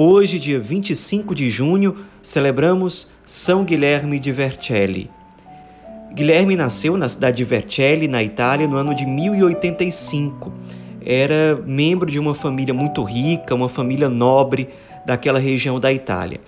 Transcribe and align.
Hoje, 0.00 0.38
dia 0.38 0.60
25 0.60 1.34
de 1.34 1.50
junho, 1.50 1.96
celebramos 2.22 3.08
São 3.24 3.64
Guilherme 3.64 4.20
de 4.20 4.30
Vercelli. 4.30 5.10
Guilherme 6.14 6.54
nasceu 6.54 6.96
na 6.96 7.08
cidade 7.08 7.38
de 7.38 7.44
Vercelli, 7.44 8.06
na 8.06 8.22
Itália, 8.22 8.68
no 8.68 8.76
ano 8.76 8.94
de 8.94 9.04
1085. 9.04 10.52
Era 11.04 11.60
membro 11.66 12.08
de 12.08 12.16
uma 12.16 12.32
família 12.32 12.72
muito 12.72 13.02
rica, 13.02 13.56
uma 13.56 13.68
família 13.68 14.08
nobre 14.08 14.68
daquela 15.04 15.40
região 15.40 15.80
da 15.80 15.92
Itália. 15.92 16.38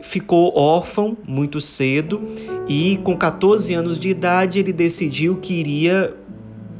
Ficou 0.00 0.56
órfão 0.56 1.16
muito 1.26 1.60
cedo 1.60 2.22
e, 2.68 2.96
com 2.98 3.16
14 3.16 3.74
anos 3.74 3.98
de 3.98 4.08
idade, 4.08 4.60
ele 4.60 4.72
decidiu 4.72 5.36
que 5.38 5.54
iria 5.54 6.14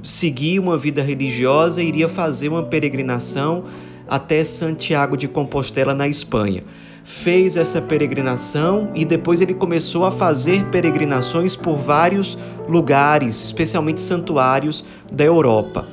seguir 0.00 0.60
uma 0.60 0.78
vida 0.78 1.02
religiosa, 1.02 1.82
iria 1.82 2.08
fazer 2.08 2.50
uma 2.50 2.62
peregrinação 2.62 3.64
até 4.10 4.42
Santiago 4.42 5.16
de 5.16 5.28
Compostela, 5.28 5.94
na 5.94 6.08
Espanha. 6.08 6.64
Fez 7.04 7.56
essa 7.56 7.80
peregrinação 7.80 8.90
e 8.94 9.04
depois 9.04 9.40
ele 9.40 9.54
começou 9.54 10.04
a 10.04 10.10
fazer 10.10 10.64
peregrinações 10.66 11.56
por 11.56 11.78
vários 11.78 12.36
lugares, 12.68 13.42
especialmente 13.44 14.00
santuários 14.00 14.84
da 15.10 15.24
Europa. 15.24 15.86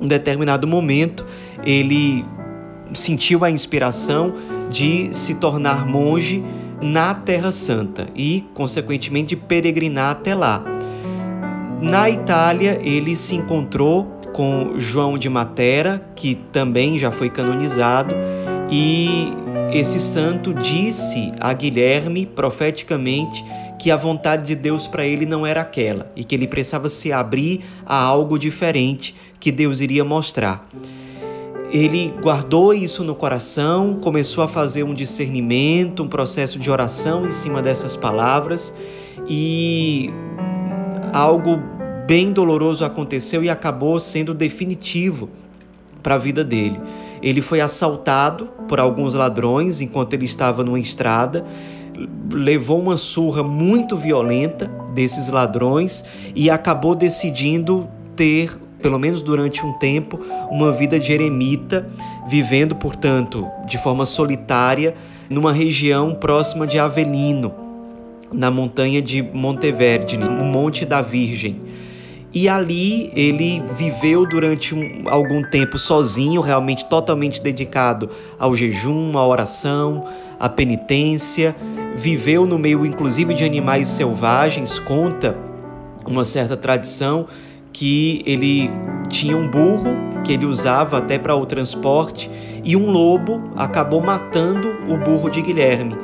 Em 0.00 0.06
determinado 0.06 0.66
momento, 0.66 1.26
ele 1.64 2.24
sentiu 2.94 3.44
a 3.44 3.50
inspiração 3.50 4.32
de 4.70 5.12
se 5.12 5.34
tornar 5.34 5.86
monge 5.86 6.42
na 6.80 7.14
Terra 7.14 7.50
Santa 7.52 8.08
e, 8.14 8.46
consequentemente, 8.54 9.34
peregrinar 9.34 10.12
até 10.12 10.34
lá. 10.34 10.64
Na 11.80 12.08
Itália, 12.08 12.78
ele 12.82 13.16
se 13.16 13.34
encontrou 13.34 14.17
com 14.38 14.74
João 14.78 15.18
de 15.18 15.28
Matera, 15.28 16.00
que 16.14 16.36
também 16.52 16.96
já 16.96 17.10
foi 17.10 17.28
canonizado, 17.28 18.14
e 18.70 19.32
esse 19.72 19.98
santo 19.98 20.54
disse 20.54 21.32
a 21.40 21.52
Guilherme 21.52 22.24
profeticamente 22.24 23.44
que 23.80 23.90
a 23.90 23.96
vontade 23.96 24.46
de 24.46 24.54
Deus 24.54 24.86
para 24.86 25.04
ele 25.04 25.26
não 25.26 25.44
era 25.44 25.62
aquela 25.62 26.12
e 26.14 26.22
que 26.22 26.36
ele 26.36 26.46
precisava 26.46 26.88
se 26.88 27.10
abrir 27.10 27.64
a 27.84 28.00
algo 28.00 28.38
diferente 28.38 29.12
que 29.40 29.50
Deus 29.50 29.80
iria 29.80 30.04
mostrar. 30.04 30.68
Ele 31.72 32.14
guardou 32.22 32.72
isso 32.72 33.02
no 33.02 33.16
coração, 33.16 33.98
começou 34.00 34.44
a 34.44 34.46
fazer 34.46 34.84
um 34.84 34.94
discernimento, 34.94 36.04
um 36.04 36.08
processo 36.08 36.60
de 36.60 36.70
oração 36.70 37.26
em 37.26 37.32
cima 37.32 37.60
dessas 37.60 37.96
palavras 37.96 38.72
e 39.28 40.12
algo 41.12 41.60
bem 42.08 42.32
doloroso 42.32 42.86
aconteceu 42.86 43.44
e 43.44 43.50
acabou 43.50 44.00
sendo 44.00 44.32
definitivo 44.32 45.28
para 46.02 46.14
a 46.14 46.18
vida 46.18 46.42
dele. 46.42 46.80
Ele 47.22 47.42
foi 47.42 47.60
assaltado 47.60 48.46
por 48.66 48.80
alguns 48.80 49.12
ladrões 49.12 49.82
enquanto 49.82 50.14
ele 50.14 50.24
estava 50.24 50.64
numa 50.64 50.80
estrada, 50.80 51.44
levou 52.32 52.80
uma 52.80 52.96
surra 52.96 53.42
muito 53.42 53.94
violenta 53.94 54.70
desses 54.94 55.28
ladrões 55.28 56.02
e 56.34 56.48
acabou 56.48 56.94
decidindo 56.94 57.86
ter, 58.16 58.56
pelo 58.80 58.98
menos 58.98 59.20
durante 59.20 59.66
um 59.66 59.74
tempo, 59.74 60.18
uma 60.50 60.72
vida 60.72 60.98
de 60.98 61.12
eremita, 61.12 61.86
vivendo, 62.26 62.74
portanto, 62.74 63.46
de 63.66 63.76
forma 63.76 64.06
solitária 64.06 64.94
numa 65.28 65.52
região 65.52 66.14
próxima 66.14 66.66
de 66.66 66.78
Avelino, 66.78 67.52
na 68.32 68.50
montanha 68.50 69.02
de 69.02 69.20
Monteverde, 69.20 70.16
no 70.16 70.42
Monte 70.42 70.86
da 70.86 71.02
Virgem. 71.02 71.60
E 72.40 72.48
ali 72.48 73.10
ele 73.16 73.60
viveu 73.76 74.24
durante 74.24 74.72
um, 74.72 75.02
algum 75.06 75.42
tempo 75.42 75.76
sozinho, 75.76 76.40
realmente 76.40 76.84
totalmente 76.84 77.42
dedicado 77.42 78.08
ao 78.38 78.54
jejum, 78.54 79.18
à 79.18 79.26
oração, 79.26 80.04
à 80.38 80.48
penitência. 80.48 81.56
Viveu 81.96 82.46
no 82.46 82.56
meio, 82.56 82.86
inclusive, 82.86 83.34
de 83.34 83.42
animais 83.42 83.88
selvagens. 83.88 84.78
Conta 84.78 85.36
uma 86.06 86.24
certa 86.24 86.56
tradição 86.56 87.26
que 87.72 88.22
ele 88.24 88.70
tinha 89.08 89.36
um 89.36 89.50
burro 89.50 89.96
que 90.22 90.32
ele 90.32 90.46
usava 90.46 90.98
até 90.98 91.18
para 91.18 91.34
o 91.34 91.44
transporte 91.44 92.30
e 92.62 92.76
um 92.76 92.88
lobo 92.88 93.50
acabou 93.56 94.00
matando 94.00 94.76
o 94.86 94.96
burro 94.96 95.28
de 95.28 95.42
Guilherme 95.42 95.96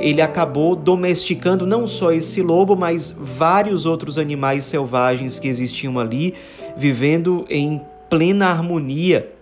ele 0.00 0.20
acabou 0.22 0.76
domesticando 0.76 1.66
não 1.66 1.86
só 1.86 2.12
esse 2.12 2.40
lobo, 2.42 2.76
mas 2.76 3.10
vários 3.10 3.86
outros 3.86 4.18
animais 4.18 4.64
selvagens 4.64 5.38
que 5.38 5.48
existiam 5.48 5.98
ali, 5.98 6.34
vivendo 6.76 7.44
em 7.48 7.80
plena 8.08 8.46
harmonia 8.46 9.32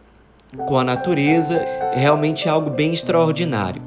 com 0.67 0.79
a 0.79 0.85
natureza, 0.85 1.65
realmente 1.93 2.49
algo 2.49 2.71
bem 2.71 2.93
extraordinário. 2.93 3.83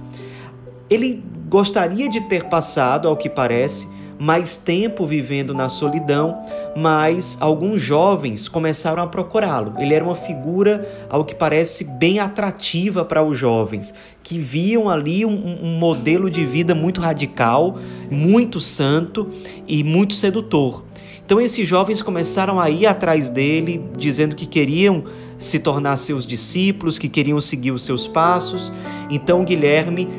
Ele 0.89 1.23
gostaria 1.49 2.07
de 2.09 2.21
ter 2.21 2.45
passado, 2.45 3.07
ao 3.07 3.17
que 3.17 3.29
parece, 3.29 3.87
mais 4.19 4.57
tempo 4.57 5.05
vivendo 5.05 5.53
na 5.53 5.69
solidão, 5.69 6.37
mas 6.75 7.37
alguns 7.39 7.81
jovens 7.81 8.49
começaram 8.49 9.01
a 9.01 9.07
procurá-lo. 9.07 9.75
Ele 9.79 9.93
era 9.93 10.03
uma 10.03 10.15
figura, 10.15 11.07
ao 11.09 11.23
que 11.23 11.33
parece, 11.33 11.85
bem 11.85 12.19
atrativa 12.19 13.05
para 13.05 13.23
os 13.23 13.37
jovens, 13.37 13.93
que 14.21 14.37
viam 14.37 14.89
ali 14.89 15.25
um, 15.25 15.59
um 15.63 15.79
modelo 15.79 16.29
de 16.29 16.45
vida 16.45 16.75
muito 16.75 16.99
radical, 16.99 17.79
muito 18.11 18.59
santo 18.59 19.29
e 19.65 19.83
muito 19.83 20.13
sedutor. 20.13 20.83
Então 21.25 21.39
esses 21.39 21.67
jovens 21.67 22.01
começaram 22.01 22.59
a 22.59 22.69
ir 22.69 22.87
atrás 22.87 23.29
dele, 23.29 23.85
dizendo 23.97 24.35
que 24.35 24.45
queriam 24.45 25.03
se 25.37 25.59
tornar 25.59 25.95
seus 25.95 26.25
discípulos, 26.25 26.99
que 26.99 27.07
queriam 27.07 27.39
seguir 27.39 27.71
os 27.71 27.83
seus 27.83 28.07
passos. 28.07 28.71
Então 29.09 29.45
Guilherme 29.45 30.09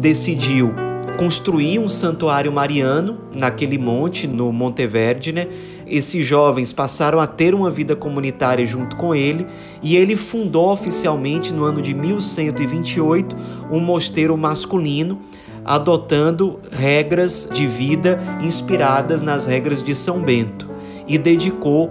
decidiu 0.00 0.85
construir 1.16 1.78
um 1.78 1.88
santuário 1.88 2.52
mariano 2.52 3.18
naquele 3.34 3.78
monte, 3.78 4.26
no 4.26 4.52
Monteverde, 4.52 5.32
né? 5.32 5.46
Esses 5.86 6.26
jovens 6.26 6.72
passaram 6.72 7.20
a 7.20 7.26
ter 7.26 7.54
uma 7.54 7.70
vida 7.70 7.94
comunitária 7.96 8.66
junto 8.66 8.96
com 8.96 9.14
ele 9.14 9.46
e 9.82 9.96
ele 9.96 10.16
fundou 10.16 10.72
oficialmente 10.72 11.52
no 11.52 11.64
ano 11.64 11.80
de 11.80 11.94
1128 11.94 13.36
um 13.70 13.80
mosteiro 13.80 14.36
masculino, 14.36 15.20
adotando 15.64 16.60
regras 16.70 17.48
de 17.52 17.66
vida 17.66 18.18
inspiradas 18.42 19.22
nas 19.22 19.46
regras 19.46 19.82
de 19.82 19.94
São 19.94 20.20
Bento 20.20 20.68
e 21.08 21.16
dedicou 21.16 21.90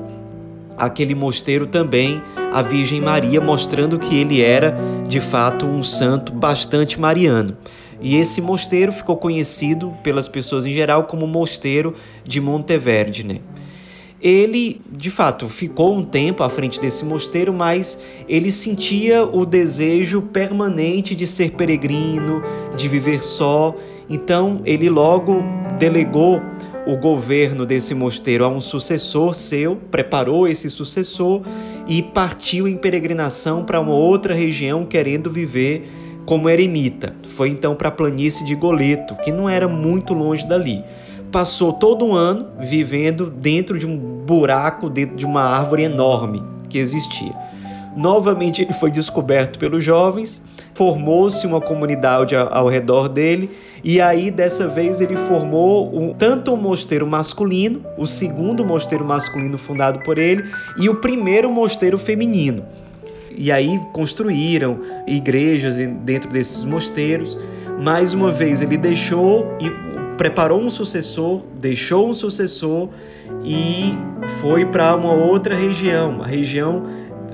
aquele 0.78 1.16
mosteiro 1.16 1.66
também 1.66 2.22
à 2.52 2.62
Virgem 2.62 3.02
Maria, 3.02 3.40
mostrando 3.40 3.98
que 3.98 4.16
ele 4.18 4.42
era 4.42 4.78
de 5.08 5.20
fato 5.20 5.66
um 5.66 5.84
santo 5.84 6.34
bastante 6.34 7.00
mariano. 7.00 7.56
E 8.02 8.16
esse 8.16 8.42
mosteiro 8.42 8.92
ficou 8.92 9.18
conhecido 9.18 9.94
pelas 10.04 10.28
pessoas 10.28 10.66
em 10.66 10.74
geral 10.74 11.06
como 11.06 11.26
Mosteiro 11.26 11.96
de 12.24 12.42
Monteverde. 12.42 13.42
Ele, 14.22 14.82
de 14.92 15.12
fato, 15.12 15.48
ficou 15.50 15.96
um 15.96 16.04
tempo 16.04 16.42
à 16.42 16.50
frente 16.50 16.80
desse 16.80 17.06
mosteiro, 17.06 17.54
mas 17.54 18.00
ele 18.28 18.52
sentia 18.52 19.24
o 19.24 19.46
desejo 19.46 20.22
permanente 20.22 21.14
de 21.14 21.28
ser 21.28 21.52
peregrino, 21.52 22.42
de 22.76 22.88
viver 22.88 23.24
só. 23.24 23.76
Então, 24.10 24.62
ele 24.66 24.90
logo 24.90 25.44
delegou 25.78 26.42
o 26.88 26.96
governo 26.96 27.66
desse 27.66 27.94
mosteiro 27.94 28.46
a 28.46 28.48
um 28.48 28.62
sucessor 28.62 29.34
seu, 29.34 29.76
preparou 29.76 30.48
esse 30.48 30.70
sucessor 30.70 31.42
e 31.88 32.02
partiu 32.02 32.68
em 32.68 32.78
peregrinação 32.78 33.64
para 33.64 33.80
uma 33.80 33.94
outra 33.94 34.34
região 34.34 34.86
querendo 34.86 35.30
viver 35.30 35.88
como 36.26 36.50
eremita. 36.50 37.14
Foi 37.30 37.50
então 37.50 37.76
para 37.76 37.90
a 37.90 37.92
planície 37.92 38.46
de 38.46 38.56
Goleto, 38.56 39.16
que 39.16 39.32
não 39.32 39.50
era 39.50 39.68
muito 39.68 40.14
longe 40.14 40.46
dali. 40.46 40.84
Passou 41.32 41.74
todo 41.74 42.06
um 42.06 42.14
ano 42.14 42.48
vivendo 42.60 43.30
dentro 43.30 43.78
de 43.78 43.86
um 43.86 43.98
buraco, 43.98 44.90
dentro 44.90 45.16
de 45.16 45.26
uma 45.26 45.42
árvore 45.42 45.84
enorme 45.84 46.42
que 46.70 46.78
existia. 46.78 47.34
Novamente 47.96 48.62
ele 48.62 48.74
foi 48.74 48.92
descoberto 48.92 49.58
pelos 49.58 49.84
jovens, 49.84 50.42
formou-se 50.74 51.48
uma 51.48 51.62
comunidade 51.62 52.36
ao 52.36 52.68
redor 52.68 53.08
dele, 53.08 53.50
e 53.82 54.02
aí 54.02 54.30
dessa 54.30 54.68
vez 54.68 55.00
ele 55.00 55.16
formou 55.16 55.98
um, 55.98 56.14
tanto 56.14 56.52
o 56.52 56.56
um 56.56 56.58
mosteiro 56.58 57.08
masculino, 57.08 57.82
o 57.98 58.06
segundo 58.06 58.66
mosteiro 58.66 59.06
masculino 59.06 59.58
fundado 59.58 60.02
por 60.02 60.18
ele, 60.18 60.44
e 60.78 60.90
o 60.90 60.96
primeiro 60.96 61.50
mosteiro 61.50 61.98
feminino. 61.98 62.66
E 63.38 63.52
aí 63.52 63.80
construíram 63.92 64.80
igrejas 65.08 65.78
dentro 65.78 66.30
desses 66.30 66.64
mosteiros. 66.64 67.38
Mais 67.82 68.14
uma 68.14 68.32
vez, 68.32 68.62
ele 68.62 68.78
deixou 68.78 69.48
preparou 70.18 70.62
um 70.62 70.70
sucessor, 70.70 71.42
deixou 71.60 72.10
um 72.10 72.14
sucessor 72.14 72.88
e 73.44 73.98
foi 74.40 74.66
para 74.66 74.96
uma 74.96 75.12
outra 75.12 75.54
região, 75.54 76.22
a 76.22 76.26
região 76.26 76.86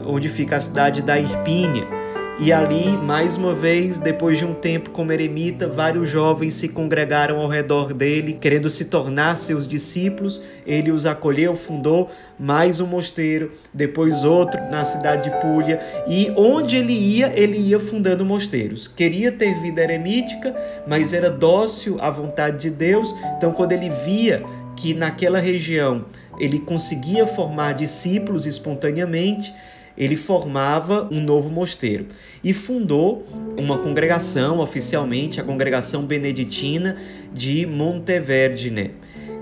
onde 0.03 0.27
fica 0.27 0.55
a 0.55 0.61
cidade 0.61 1.03
da 1.03 1.19
Irpínia 1.19 2.00
e 2.39 2.51
ali, 2.51 2.97
mais 2.97 3.35
uma 3.35 3.53
vez, 3.53 3.99
depois 3.99 4.37
de 4.37 4.45
um 4.45 4.53
tempo 4.53 4.89
como 4.89 5.11
eremita, 5.11 5.67
vários 5.67 6.09
jovens 6.09 6.55
se 6.55 6.69
congregaram 6.69 7.39
ao 7.39 7.47
redor 7.47 7.93
dele, 7.93 8.33
querendo 8.33 8.67
se 8.69 8.85
tornar 8.85 9.35
seus 9.35 9.67
discípulos. 9.67 10.41
Ele 10.65 10.91
os 10.91 11.05
acolheu, 11.05 11.55
fundou 11.55 12.09
mais 12.39 12.79
um 12.79 12.87
mosteiro, 12.87 13.51
depois 13.71 14.23
outro 14.23 14.59
na 14.71 14.83
cidade 14.83 15.29
de 15.29 15.39
Púlia, 15.39 15.79
e 16.07 16.33
onde 16.35 16.77
ele 16.77 16.93
ia, 16.93 17.31
ele 17.39 17.57
ia 17.57 17.79
fundando 17.79 18.25
mosteiros. 18.25 18.87
Queria 18.87 19.31
ter 19.31 19.61
vida 19.61 19.83
eremítica, 19.83 20.55
mas 20.87 21.13
era 21.13 21.29
dócil 21.29 21.97
à 21.99 22.09
vontade 22.09 22.57
de 22.57 22.69
Deus. 22.71 23.13
Então, 23.37 23.51
quando 23.51 23.73
ele 23.73 23.91
via 24.03 24.43
que 24.75 24.95
naquela 24.95 25.39
região 25.39 26.05
ele 26.39 26.57
conseguia 26.57 27.27
formar 27.27 27.73
discípulos 27.73 28.47
espontaneamente, 28.47 29.53
ele 29.97 30.15
formava 30.15 31.07
um 31.11 31.21
novo 31.21 31.49
mosteiro 31.49 32.07
e 32.43 32.53
fundou 32.53 33.25
uma 33.57 33.77
congregação 33.77 34.59
oficialmente, 34.59 35.39
a 35.39 35.43
congregação 35.43 36.05
beneditina 36.05 36.97
de 37.33 37.65
Monteverdine, 37.65 38.91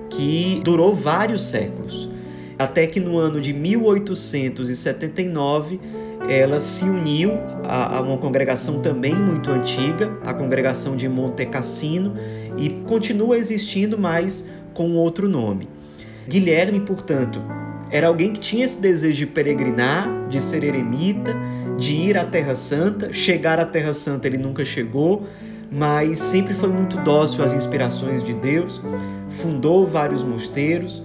que 0.10 0.62
durou 0.64 0.96
vários 0.96 1.44
séculos, 1.44 2.10
até 2.58 2.88
que 2.88 3.00
no 3.00 3.18
ano 3.18 3.40
de 3.40 3.54
1879 3.54 5.80
ela 6.30 6.60
se 6.60 6.84
uniu 6.84 7.32
a, 7.64 7.98
a 7.98 8.02
uma 8.02 8.18
congregação 8.18 8.82
também 8.82 9.16
muito 9.16 9.50
antiga, 9.50 10.20
a 10.24 10.34
congregação 10.34 10.96
de 10.96 11.08
Monte 11.08 11.46
Cassino, 11.46 12.14
e 12.58 12.70
continua 12.88 13.38
existindo, 13.38 13.98
mas 13.98 14.46
com 14.74 14.96
outro 14.96 15.28
nome. 15.28 15.68
Guilherme, 16.28 16.82
portanto, 16.82 17.42
era 17.92 18.08
alguém 18.08 18.32
que 18.32 18.40
tinha 18.40 18.64
esse 18.64 18.80
desejo 18.80 19.18
de 19.18 19.26
peregrinar, 19.26 20.28
de 20.28 20.40
ser 20.40 20.64
eremita, 20.64 21.36
de 21.78 21.96
ir 21.96 22.18
à 22.18 22.26
Terra 22.26 22.54
Santa. 22.54 23.12
Chegar 23.12 23.60
à 23.60 23.66
Terra 23.66 23.94
Santa 23.94 24.28
ele 24.28 24.38
nunca 24.38 24.64
chegou, 24.64 25.28
mas 25.72 26.20
sempre 26.20 26.54
foi 26.54 26.70
muito 26.70 26.98
dócil 26.98 27.44
às 27.44 27.52
inspirações 27.52 28.24
de 28.24 28.34
Deus. 28.34 28.80
Fundou 29.30 29.88
vários 29.88 30.22
mosteiros, 30.22 31.02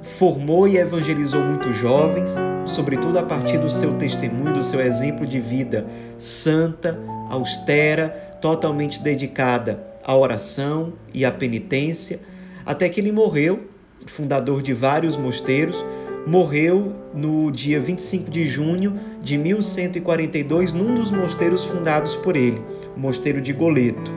formou 0.00 0.66
e 0.66 0.78
evangelizou 0.78 1.42
muitos 1.42 1.76
jovens, 1.76 2.34
sobretudo 2.64 3.18
a 3.18 3.22
partir 3.22 3.58
do 3.58 3.68
seu 3.68 3.94
testemunho, 3.94 4.54
do 4.54 4.64
seu 4.64 4.80
exemplo 4.80 5.26
de 5.26 5.40
vida 5.40 5.86
santa, 6.16 6.98
austera, 7.28 8.08
totalmente 8.40 9.02
dedicada 9.02 9.82
à 10.02 10.16
oração 10.16 10.94
e 11.12 11.24
à 11.24 11.32
penitência, 11.32 12.20
até 12.64 12.88
que 12.88 13.00
ele 13.00 13.12
morreu, 13.12 13.68
fundador 14.06 14.62
de 14.62 14.74
vários 14.74 15.16
mosteiros 15.16 15.84
morreu 16.26 16.94
no 17.14 17.50
dia 17.50 17.80
25 17.80 18.30
de 18.30 18.44
junho 18.46 18.98
de 19.22 19.36
1142 19.36 20.72
num 20.72 20.94
dos 20.94 21.10
mosteiros 21.10 21.64
fundados 21.64 22.16
por 22.16 22.36
ele, 22.36 22.60
o 22.96 23.00
Mosteiro 23.00 23.40
de 23.40 23.52
Goleto. 23.52 24.12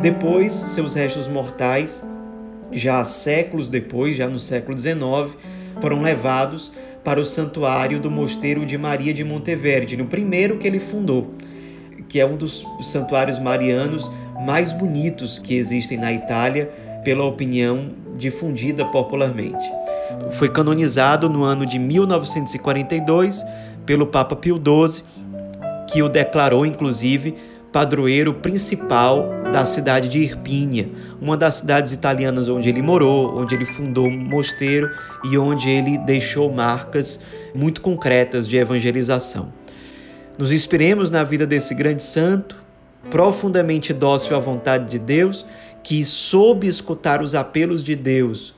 Depois, 0.00 0.52
seus 0.52 0.94
restos 0.94 1.26
mortais, 1.26 2.02
já 2.70 3.04
séculos 3.04 3.68
depois, 3.68 4.16
já 4.16 4.28
no 4.28 4.38
século 4.38 4.78
XIX, 4.78 5.36
foram 5.80 6.00
levados 6.00 6.72
para 7.04 7.20
o 7.20 7.24
santuário 7.24 7.98
do 7.98 8.10
Mosteiro 8.10 8.64
de 8.64 8.76
Maria 8.76 9.12
de 9.12 9.24
Monteverde, 9.24 9.96
no 9.96 10.06
primeiro 10.06 10.58
que 10.58 10.66
ele 10.66 10.78
fundou, 10.78 11.34
que 12.08 12.20
é 12.20 12.26
um 12.26 12.36
dos 12.36 12.64
santuários 12.82 13.38
marianos 13.38 14.10
mais 14.40 14.72
bonitos 14.72 15.38
que 15.38 15.56
existem 15.56 15.98
na 15.98 16.12
Itália, 16.12 16.70
pela 17.04 17.24
opinião 17.24 17.90
difundida 18.16 18.84
popularmente. 18.84 19.64
Foi 20.32 20.48
canonizado 20.48 21.28
no 21.28 21.44
ano 21.44 21.64
de 21.64 21.78
1942 21.78 23.44
pelo 23.86 24.06
Papa 24.06 24.36
Pio 24.36 24.56
XII, 24.56 25.02
que 25.90 26.02
o 26.02 26.08
declarou, 26.08 26.66
inclusive, 26.66 27.34
padroeiro 27.72 28.34
principal 28.34 29.30
da 29.52 29.64
cidade 29.64 30.08
de 30.08 30.18
Irpínia, 30.18 30.90
uma 31.20 31.36
das 31.36 31.56
cidades 31.56 31.92
italianas 31.92 32.48
onde 32.48 32.68
ele 32.68 32.82
morou, 32.82 33.38
onde 33.38 33.54
ele 33.54 33.64
fundou 33.64 34.06
um 34.06 34.18
mosteiro 34.18 34.90
e 35.30 35.38
onde 35.38 35.68
ele 35.68 35.98
deixou 35.98 36.52
marcas 36.52 37.20
muito 37.54 37.80
concretas 37.80 38.46
de 38.46 38.56
evangelização. 38.56 39.52
Nos 40.36 40.52
inspiremos 40.52 41.10
na 41.10 41.24
vida 41.24 41.46
desse 41.46 41.74
grande 41.74 42.02
santo, 42.02 42.56
profundamente 43.10 43.92
dócil 43.92 44.36
à 44.36 44.38
vontade 44.38 44.90
de 44.90 44.98
Deus, 44.98 45.46
que 45.82 46.04
soube 46.04 46.66
escutar 46.66 47.22
os 47.22 47.34
apelos 47.34 47.82
de 47.82 47.96
Deus 47.96 48.54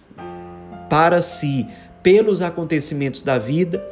para 0.89 1.23
si 1.23 1.67
pelos 2.03 2.43
acontecimentos 2.43 3.23
da 3.23 3.39
vida 3.39 3.85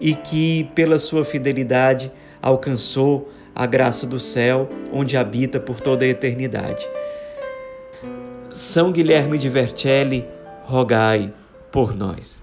e 0.00 0.14
que, 0.14 0.70
pela 0.74 0.98
sua 0.98 1.24
fidelidade, 1.24 2.12
alcançou 2.40 3.32
a 3.54 3.66
graça 3.66 4.06
do 4.06 4.20
céu, 4.20 4.68
onde 4.92 5.16
habita 5.16 5.60
por 5.60 5.80
toda 5.80 6.04
a 6.04 6.08
eternidade. 6.08 6.86
São 8.50 8.92
Guilherme 8.92 9.38
de 9.38 9.48
Vercelli, 9.48 10.26
rogai 10.64 11.32
por 11.72 11.94
nós. 11.94 12.42